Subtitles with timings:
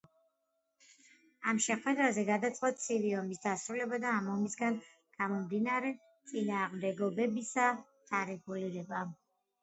[1.49, 4.79] ამ შეხვედრაზე გადაწყდა „ცივი ომის“ დასრულება და ამ ომისაგან
[5.17, 5.91] გამომდინარე
[6.31, 7.67] წინააღმდეგობებისა
[8.13, 9.03] დარეგულირება.